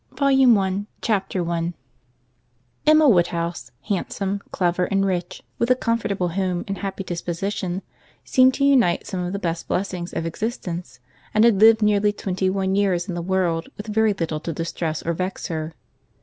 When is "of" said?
9.19-9.31, 10.11-10.25